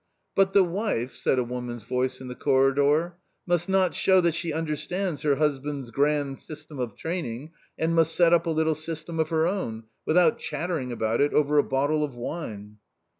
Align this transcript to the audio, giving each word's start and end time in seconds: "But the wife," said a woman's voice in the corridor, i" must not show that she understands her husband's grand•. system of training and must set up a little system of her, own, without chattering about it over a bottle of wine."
"But 0.35 0.53
the 0.53 0.63
wife," 0.63 1.15
said 1.15 1.37
a 1.37 1.43
woman's 1.43 1.83
voice 1.83 2.19
in 2.21 2.27
the 2.27 2.33
corridor, 2.33 3.13
i" 3.15 3.19
must 3.45 3.69
not 3.69 3.93
show 3.93 4.19
that 4.21 4.33
she 4.33 4.51
understands 4.51 5.21
her 5.21 5.35
husband's 5.35 5.91
grand•. 5.91 6.37
system 6.39 6.79
of 6.79 6.95
training 6.95 7.51
and 7.77 7.93
must 7.93 8.15
set 8.15 8.33
up 8.33 8.47
a 8.47 8.49
little 8.49 8.73
system 8.73 9.19
of 9.19 9.29
her, 9.29 9.45
own, 9.45 9.83
without 10.03 10.39
chattering 10.39 10.91
about 10.91 11.21
it 11.21 11.35
over 11.35 11.59
a 11.59 11.63
bottle 11.63 12.03
of 12.03 12.15
wine." 12.15 12.77